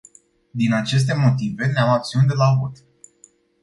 Din 0.51 0.73
aceste 0.73 1.13
motive 1.13 1.65
ne-am 1.67 1.89
abținut 1.89 2.27
de 2.27 2.33
la 2.33 2.55
vot. 2.59 2.77